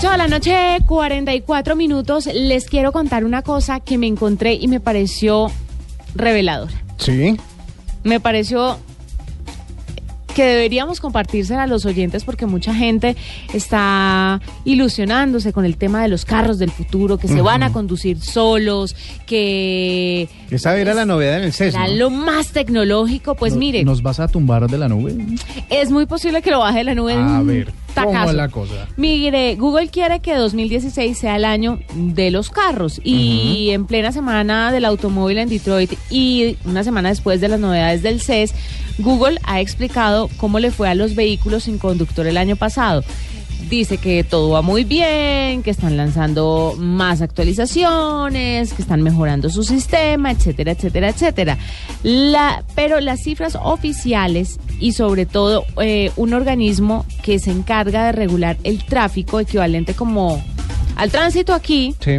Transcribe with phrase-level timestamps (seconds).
[0.00, 2.24] 8 de la noche, 44 minutos.
[2.32, 5.50] Les quiero contar una cosa que me encontré y me pareció
[6.14, 6.72] reveladora.
[6.96, 7.36] Sí.
[8.02, 8.78] Me pareció
[10.34, 13.14] que deberíamos compartírsela a los oyentes porque mucha gente
[13.52, 18.22] está ilusionándose con el tema de los carros del futuro, que se van a conducir
[18.22, 18.96] solos,
[19.26, 21.74] que Esa era la novedad en el CES.
[21.74, 21.86] ¿no?
[21.88, 23.34] lo más tecnológico.
[23.34, 25.14] Pues mire, ¿Nos vas a tumbar de la nube?
[25.68, 27.12] es muy posible que lo baje de la nube.
[27.12, 28.88] en A un ¿cómo es la cosa?
[28.96, 34.72] Mire, Google quiere que 2016 sea el año de los carros y en plena semana
[34.72, 38.54] del automóvil en Detroit y una semana después de las novedades del CES,
[38.98, 43.02] Google ha explicado cómo le fue a los vehículos sin conductor el año pasado.
[43.70, 49.62] Dice que todo va muy bien, que están lanzando más actualizaciones, que están mejorando su
[49.62, 51.58] sistema, etcétera, etcétera, etcétera.
[52.02, 58.12] La, pero las cifras oficiales y sobre todo eh, un organismo que se encarga de
[58.12, 60.42] regular el tráfico equivalente como
[60.96, 62.18] al tránsito aquí, Sí.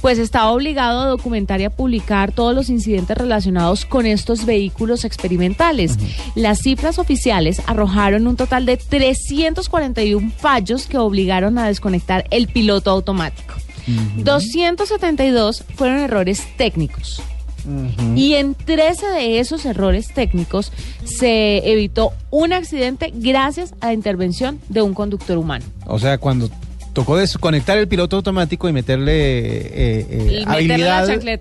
[0.00, 5.04] Pues estaba obligado a documentar y a publicar todos los incidentes relacionados con estos vehículos
[5.04, 5.96] experimentales.
[6.34, 12.90] Las cifras oficiales arrojaron un total de 341 fallos que obligaron a desconectar el piloto
[12.90, 13.54] automático.
[14.16, 17.22] 272 fueron errores técnicos.
[18.16, 20.72] Y en 13 de esos errores técnicos
[21.04, 25.64] se evitó un accidente gracias a la intervención de un conductor humano.
[25.86, 26.48] O sea, cuando
[26.92, 30.98] tocó desconectar el piloto automático y meterle, eh, eh, Y meterle la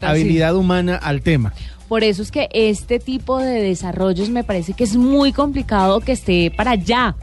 [0.10, 0.58] habilidad, sí.
[0.58, 1.54] humana al tema.
[1.88, 6.12] Por eso es que este tipo de desarrollos me parece que es muy complicado que
[6.12, 7.16] esté para allá.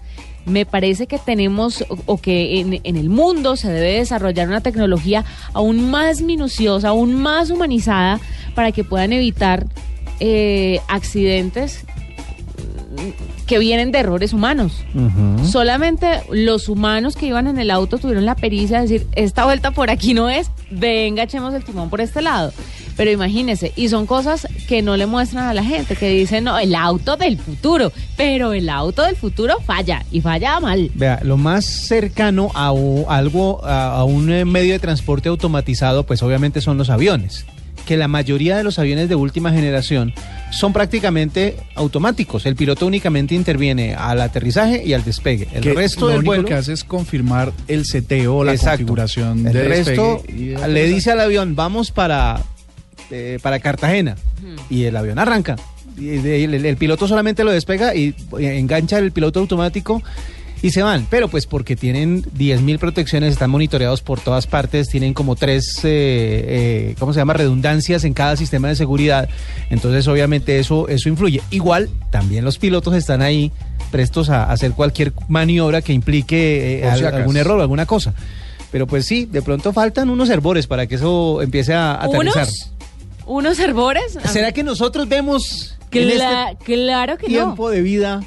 [0.44, 5.24] Me parece que tenemos o, que en, en el mundo se debe desarrollar una tecnología
[5.52, 8.20] aún más minuciosa, aún más humanizada
[8.54, 9.66] para que puedan evitar
[10.18, 11.84] eh, accidentes
[13.46, 14.84] que vienen de errores humanos.
[15.44, 19.70] Solamente los humanos que iban en el auto tuvieron la pericia de decir, esta vuelta
[19.70, 22.52] por aquí no es, venga, echemos el timón por este lado.
[22.96, 26.58] Pero imagínense, y son cosas que no le muestran a la gente, que dicen, no,
[26.58, 30.90] el auto del futuro, pero el auto del futuro falla, y falla mal.
[30.94, 32.68] Vea, lo más cercano a,
[33.08, 37.44] algo, a, a un eh, medio de transporte automatizado, pues obviamente son los aviones.
[37.86, 40.12] Que la mayoría de los aviones de última generación
[40.50, 42.44] son prácticamente automáticos.
[42.44, 45.46] El piloto únicamente interviene al aterrizaje y al despegue.
[45.54, 46.48] El Que resto lo del único vuelo.
[46.48, 48.78] que hace es confirmar el seteo o la Exacto.
[48.78, 52.42] configuración El de resto despegue le dice al avión, vamos para,
[53.10, 54.16] eh, para Cartagena.
[54.68, 55.56] Y el avión arranca.
[55.96, 60.02] Y de- el, el piloto solamente lo despega y engancha el piloto automático
[60.66, 61.06] y se van.
[61.08, 66.44] Pero pues porque tienen 10.000 protecciones, están monitoreados por todas partes, tienen como tres, eh,
[66.90, 67.34] eh, ¿cómo se llama?
[67.34, 69.28] Redundancias en cada sistema de seguridad.
[69.70, 71.40] Entonces obviamente eso, eso influye.
[71.50, 73.52] Igual, también los pilotos están ahí
[73.90, 78.12] prestos a hacer cualquier maniobra que implique eh, si algún error o alguna cosa.
[78.72, 82.44] Pero pues sí, de pronto faltan unos hervores para que eso empiece a aterrizar.
[82.46, 82.72] ¿Unos?
[83.26, 84.18] ¿Unos hervores?
[84.32, 87.32] ¿Será que nosotros vemos Cla- este claro que no.
[87.32, 88.20] tiempo de vida?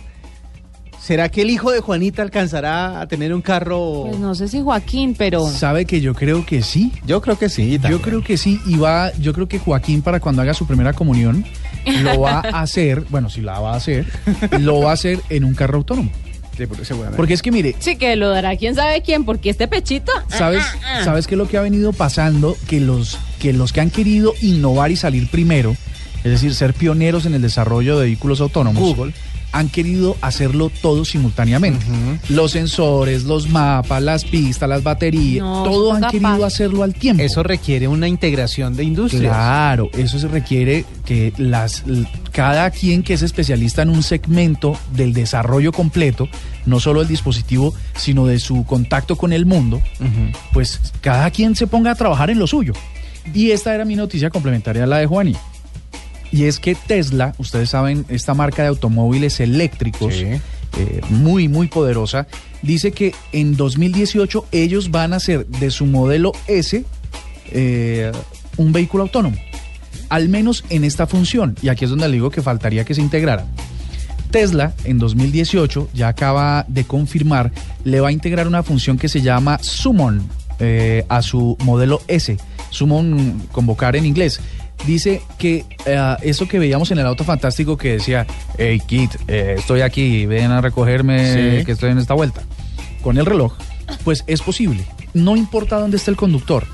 [1.02, 4.06] ¿Será que el hijo de Juanita alcanzará a tener un carro?
[4.08, 5.48] Pues no sé si Joaquín, pero...
[5.48, 6.92] ¿Sabe que yo creo que sí?
[7.06, 7.80] Yo creo que sí.
[7.90, 10.94] Yo creo que sí, y va, yo creo que Joaquín para cuando haga su primera
[10.94, 11.46] comunión
[11.86, 14.06] lo va a hacer, bueno, si la va a hacer,
[14.60, 16.12] lo va a hacer en un carro autónomo.
[16.58, 17.16] Sí, porque seguramente.
[17.16, 20.12] Porque es que mire, Sí, que lo dará quién sabe quién, porque este pechito...
[20.28, 21.04] ¿sabes, ah, ah, ah.
[21.06, 22.58] ¿sabes qué es lo que ha venido pasando?
[22.68, 25.76] Que los, que los que han querido innovar y salir primero,
[26.18, 29.14] es decir, ser pioneros en el desarrollo de vehículos autónomos, Google.
[29.52, 31.86] Han querido hacerlo todo simultáneamente.
[32.30, 37.24] Los sensores, los mapas, las pistas, las baterías, No, todo han querido hacerlo al tiempo.
[37.24, 39.34] Eso requiere una integración de industrias.
[39.34, 41.84] Claro, eso se requiere que las
[42.32, 46.28] cada quien que es especialista en un segmento del desarrollo completo,
[46.66, 49.82] no solo del dispositivo, sino de su contacto con el mundo,
[50.54, 52.74] pues cada quien se ponga a trabajar en lo suyo.
[53.34, 55.36] Y esta era mi noticia complementaria a la de Juaní.
[56.32, 60.26] Y es que Tesla, ustedes saben, esta marca de automóviles eléctricos, Sí.
[60.26, 62.28] eh, muy, muy poderosa,
[62.62, 66.84] dice que en 2018 ellos van a hacer de su modelo S
[67.52, 68.12] eh,
[68.58, 69.38] un vehículo autónomo.
[70.10, 71.56] Al menos en esta función.
[71.62, 73.46] Y aquí es donde le digo que faltaría que se integrara.
[74.32, 77.52] Tesla en 2018 ya acaba de confirmar,
[77.84, 80.22] le va a integrar una función que se llama Summon
[80.60, 82.38] eh, a su modelo S.
[82.70, 84.40] Summon, convocar en inglés.
[84.88, 88.26] Dice que eh, eso que veíamos en el auto fantástico que decía,
[88.58, 91.66] hey Kit, eh, estoy aquí, ven a recogerme Sí.
[91.66, 92.42] que estoy en esta vuelta.
[93.02, 93.54] Con el reloj,
[94.04, 94.86] pues es posible.
[95.14, 96.66] No importa dónde esté el conductor,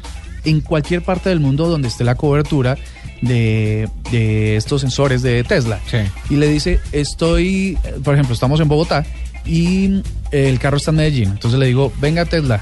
[0.44, 2.78] en cualquier parte del mundo donde esté la cobertura
[3.22, 5.80] de, de estos sensores de Tesla.
[5.90, 5.98] Sí.
[6.30, 9.06] Y le dice, estoy, eh, por ejemplo, estamos en Bogotá
[9.46, 11.30] y el carro está en Medellín.
[11.30, 12.62] Entonces le digo, venga Tesla,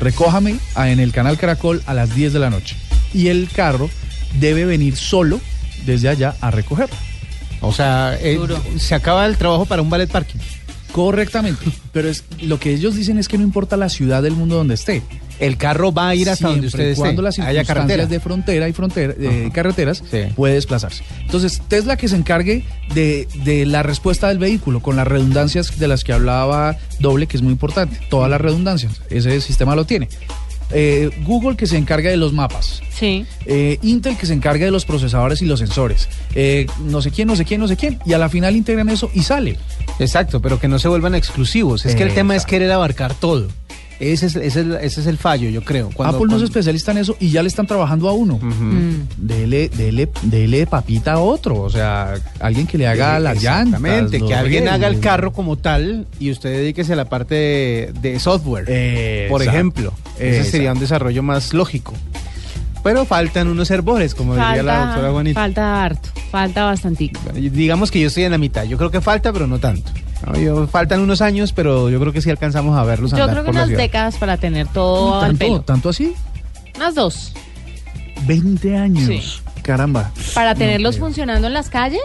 [0.00, 2.76] recójame en el canal Caracol a las 10 de la noche.
[3.14, 3.88] Y el carro
[4.38, 5.40] debe venir solo
[5.86, 6.94] desde allá a recogerlo.
[7.62, 8.38] O sea, eh,
[8.78, 10.38] se acaba el trabajo para un ballet parking.
[10.92, 11.64] Correctamente.
[11.92, 14.74] Pero es, lo que ellos dicen es que no importa la ciudad del mundo donde
[14.74, 15.02] esté.
[15.38, 18.04] El carro va a ir hasta donde Siempre y ustedes cuando las haya carretera.
[18.04, 19.52] circunstancias de frontera y frontera, de Ajá.
[19.52, 20.18] carreteras Sí.
[20.36, 21.02] puede desplazarse.
[21.22, 25.88] Entonces, Tesla que se encargue de, de la respuesta del vehículo con las redundancias de
[25.88, 27.98] las que hablaba Doble, que es muy importante.
[28.10, 29.00] Todas las redundancias.
[29.08, 30.08] Ese sistema lo tiene.
[30.72, 32.82] Eh, Google que se encarga de los mapas.
[32.92, 33.24] Sí.
[33.46, 36.08] Eh, Intel que se encarga de los procesadores y los sensores.
[36.34, 37.98] Eh, no sé quién, no sé quién, no sé quién.
[38.04, 39.58] Y a la final integran eso y sale.
[39.98, 41.84] Exacto, pero que no se vuelvan exclusivos.
[41.86, 43.48] Es que el tema es querer abarcar todo.
[44.00, 45.90] Ese es, ese es el, ese es el fallo, yo creo.
[45.92, 48.36] Cuando- Apple no es especialista en eso y ya le están trabajando a uno.
[48.36, 48.46] Ujú.
[48.48, 49.08] Mm.
[49.18, 53.78] Dele, dele, dele papita a otro, o sea, alguien que le haga las llantas.
[53.80, 57.34] Exactamente, los que alguien haga el carro como tal y usted dedíquese a la parte
[57.34, 59.56] de, de software, Eh, por exacto.
[59.58, 59.92] ejemplo.
[60.16, 60.50] Ese Exacto.
[60.50, 61.92] sería un desarrollo más lógico.
[62.82, 65.40] Pero faltan unos herbores, como diría la doctora Falta, Juanita.
[65.40, 67.20] falta harto, falta bastantico.
[67.34, 68.64] Digamos que yo estoy en la mitad.
[68.64, 69.90] Yo creo que falta, pero no tanto.
[70.26, 73.30] No, yo- faltan unos años, pero yo creo que sí alcanzamos a verlos Yo andar
[73.30, 75.60] creo que unas décadas para tener todo al ¿Tanto, pelo.
[75.62, 76.12] ¿Tanto así?
[76.76, 77.32] Unas dos.
[78.26, 79.06] 20 años.
[79.06, 79.22] Sí.
[79.62, 80.12] Caramba.
[80.34, 82.00] Para tenerlos funcionando en las calles.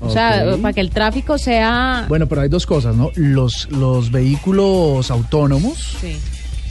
[0.00, 2.04] O sea, para que el tráfico sea...
[2.08, 3.10] Bueno, pero hay dos cosas, ¿no?
[3.16, 6.16] Los, los vehículos autónomos Sí.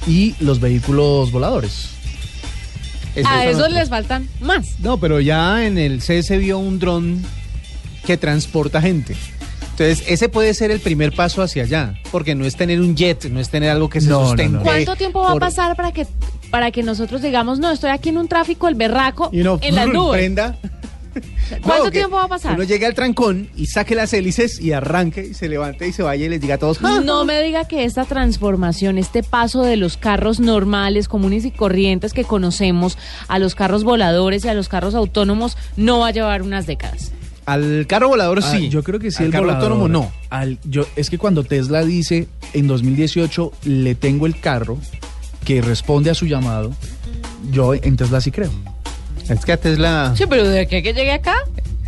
[0.08, 1.90] y los vehículos voladores.
[3.16, 4.76] Eso A esos les faltan más.
[4.80, 7.22] No, pero ya en el C se vio un dron
[8.06, 9.18] que transporta gente.
[9.80, 13.26] Entonces, ese puede ser el primer paso hacia allá, porque no es tener un jet,
[13.26, 14.58] no es tener algo que se No, no, sustente.
[14.58, 14.64] no.
[14.64, 16.08] ¿Cuánto tiempo va a pasar para que
[16.50, 19.88] para que nosotros digamos, no, estoy aquí en un tráfico, el berraco, Y en las
[19.94, 20.18] nubes?
[20.20, 20.58] prenda.
[21.62, 22.56] ¿Cuánto No, tiempo va a pasar?
[22.56, 26.02] Uno llegue al trancón y saque las hélices y arranque y se levante y se
[26.04, 26.80] vaya y les diga a todos.
[26.84, 31.52] "Ah, No me diga que esta transformación, este paso de los carros normales, comunes y
[31.52, 32.98] corrientes que conocemos
[33.28, 37.12] a los carros voladores y a los carros autónomos no va a llevar unas décadas.
[37.48, 38.70] Al carro volador Ah, sí.
[38.70, 39.18] yo creo que sí.
[39.20, 39.64] Al el carro volador.
[39.72, 40.12] autónomo no.
[40.30, 44.78] Al, yo, es que cuando Tesla dice en 2018 le tengo el carro
[45.46, 46.74] que responde a su llamado,
[47.52, 48.52] yo en Tesla sí creo.
[49.30, 50.14] Es que a Tesla.
[50.16, 51.36] Sí, pero de que, que llegue acá.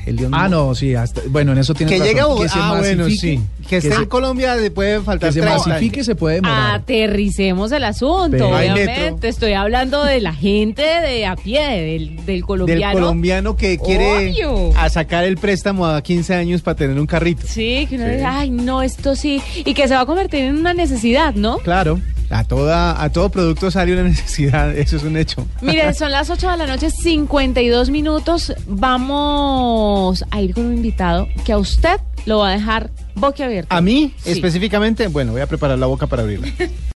[0.06, 2.07] El Ah, no, sí, hasta, bueno, en eso tiene Que razón.
[2.07, 2.50] llegue a que Bogotá.
[2.50, 3.40] se Ah, bueno, sí.
[3.68, 6.75] Que esté se- en Colombia le puede faltar que se 30 masifique se puede demorar.
[6.75, 9.12] Aterricemos el asunto, Pero- obviamente.
[9.12, 9.30] metro.
[9.30, 12.94] Estoy hablando de la gente de a pie, del, del Del colombiano.
[12.94, 14.72] colombiano que quiere Obvio.
[14.78, 17.44] a sacar el préstamo a 15 años para tener un carrito.
[17.48, 18.12] Sí, que uno Sí.
[18.12, 19.42] dice, ay, no, esto sí.
[19.66, 21.57] Y que se va a convertir en una necesidad, ¿no?
[21.60, 22.00] Claro.
[22.30, 25.46] A, toda, a todo producto sale una necesidad, eso es un hecho.
[25.62, 28.54] Mire, son las 8 de la noche, 52 minutos.
[28.68, 33.74] Vamos a ir con un invitado que a usted lo va a dejar boquiabierto.
[33.76, 34.31] A mí, Sí.
[34.31, 36.48] específicamente, bueno, voy a preparar la boca para abrirla.